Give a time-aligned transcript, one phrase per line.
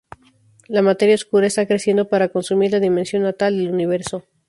[0.67, 4.23] La materia oscura está creciendo para consumir la dimensión natal del universo.